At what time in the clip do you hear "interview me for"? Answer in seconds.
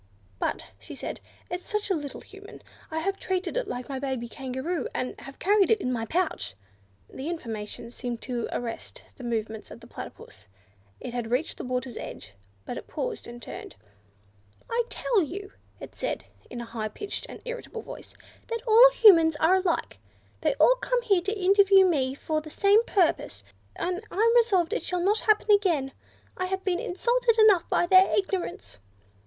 21.39-22.41